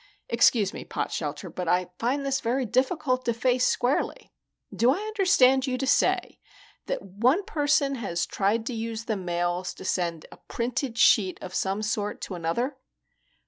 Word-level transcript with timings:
"Excuse 0.29 0.73
me, 0.73 0.83
Potshelter, 0.83 1.53
but 1.53 1.67
I 1.67 1.91
find 1.99 2.25
this 2.25 2.39
very 2.41 2.65
difficult 2.65 3.23
to 3.25 3.35
face 3.35 3.67
squarely. 3.67 4.33
Do 4.75 4.89
I 4.89 4.97
understand 4.97 5.67
you 5.67 5.77
to 5.77 5.85
say 5.85 6.39
that 6.87 7.03
one 7.03 7.45
person 7.45 7.93
has 7.93 8.25
tried 8.25 8.65
to 8.65 8.73
use 8.73 9.05
the 9.05 9.15
mails 9.15 9.75
to 9.75 9.85
send 9.85 10.25
a 10.31 10.37
printed 10.37 10.97
sheet 10.97 11.37
of 11.39 11.53
some 11.53 11.83
sort 11.83 12.19
to 12.21 12.33
another?" 12.33 12.77